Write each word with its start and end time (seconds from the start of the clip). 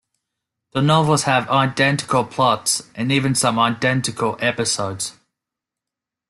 The 0.71 0.81
novels 0.81 1.25
have 1.25 1.47
identical 1.51 2.23
plots 2.25 2.89
and 2.95 3.11
even 3.11 3.35
some 3.35 3.59
identical 3.59 4.35
episodes. 4.39 5.15